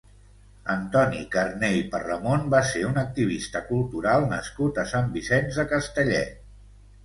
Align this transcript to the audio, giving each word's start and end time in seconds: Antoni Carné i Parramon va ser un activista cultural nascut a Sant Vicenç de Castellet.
Antoni 0.75 1.19
Carné 1.35 1.69
i 1.81 1.83
Parramon 1.91 2.49
va 2.55 2.63
ser 2.71 2.83
un 2.93 2.99
activista 3.03 3.63
cultural 3.69 4.27
nascut 4.35 4.83
a 4.85 4.89
Sant 4.97 5.15
Vicenç 5.21 5.63
de 5.63 5.71
Castellet. 5.77 6.39